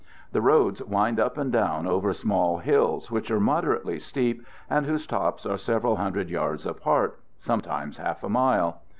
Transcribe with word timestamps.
The 0.33 0.41
roads 0.41 0.81
wind 0.83 1.19
up 1.19 1.37
and 1.37 1.51
down 1.51 1.85
over 1.85 2.11
small 2.11 2.57
hills 2.57 3.11
which 3.11 3.29
are 3.29 3.39
moderately 3.39 3.99
steep 3.99 4.43
and 4.67 4.87
whose 4.87 5.05
tops 5.05 5.45
are 5.45 5.59
several 5.59 5.97
hundred 5.97 6.27
yards 6.31 6.65
apart, 6.65 7.19
sometimes 7.37 7.97
half 7.99 8.23
a 8.23 8.29
mile. 8.29 8.81